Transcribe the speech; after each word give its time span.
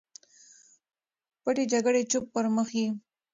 پټې 1.43 1.63
جګړې 1.71 2.01
چوپ 2.11 2.25
پر 2.33 2.45
مخ 2.55 2.67
ځي. 2.75 2.87